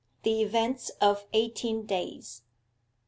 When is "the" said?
0.23-0.41